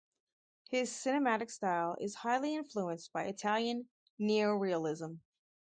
His 0.71 0.91
cinematic 0.91 1.51
style 1.51 1.95
is 2.01 2.15
highly 2.15 2.55
influenced 2.55 3.13
by 3.13 3.25
Italian 3.25 3.87
neorealism. 4.19 5.19